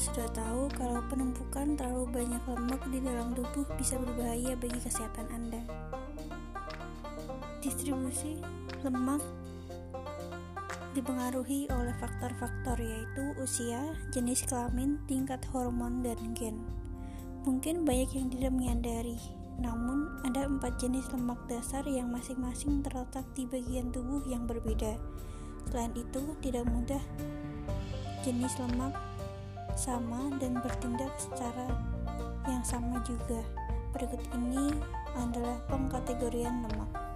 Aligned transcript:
sudah 0.00 0.32
tahu 0.32 0.64
kalau 0.80 1.04
penumpukan 1.12 1.76
terlalu 1.76 2.08
banyak 2.08 2.40
lemak 2.48 2.80
di 2.88 3.04
dalam 3.04 3.36
tubuh 3.36 3.68
bisa 3.76 4.00
berbahaya 4.00 4.56
bagi 4.56 4.80
kesehatan 4.80 5.28
Anda. 5.28 5.60
Distribusi 7.60 8.40
lemak 8.80 9.20
dipengaruhi 10.96 11.68
oleh 11.68 11.92
faktor-faktor 12.00 12.80
yaitu 12.80 13.36
usia, 13.40 13.92
jenis 14.08 14.48
kelamin, 14.48 14.96
tingkat 15.04 15.44
hormon, 15.52 16.00
dan 16.00 16.18
gen. 16.32 16.64
Mungkin 17.44 17.84
banyak 17.84 18.10
yang 18.16 18.28
tidak 18.32 18.52
menyadari, 18.56 19.20
namun 19.60 20.16
ada 20.24 20.48
empat 20.48 20.80
jenis 20.80 21.12
lemak 21.12 21.38
dasar 21.44 21.84
yang 21.84 22.08
masing-masing 22.08 22.80
terletak 22.80 23.28
di 23.36 23.44
bagian 23.44 23.92
tubuh 23.92 24.24
yang 24.24 24.48
berbeda. 24.48 24.96
Selain 25.68 25.92
itu, 25.92 26.34
tidak 26.40 26.64
mudah 26.66 27.04
jenis 28.24 28.56
lemak 28.60 29.09
sama 29.76 30.30
dan 30.38 30.58
bertindak 30.62 31.12
secara 31.18 31.68
yang 32.46 32.64
sama 32.64 33.02
juga. 33.04 33.42
Berikut 33.90 34.22
ini 34.38 34.70
adalah 35.18 35.58
pengkategorian 35.66 36.62
lemak. 36.66 37.09